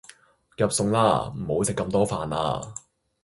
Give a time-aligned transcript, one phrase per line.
[0.57, 2.73] 夾餸啦，唔好食咁多飯呀